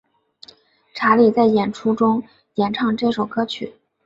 [0.95, 2.23] 查理在演出中
[2.55, 3.75] 演唱这首歌曲。